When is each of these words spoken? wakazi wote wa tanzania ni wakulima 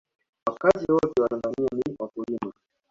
wakazi 0.47 0.91
wote 0.91 1.21
wa 1.21 1.29
tanzania 1.29 1.67
ni 1.75 1.95
wakulima 1.99 2.51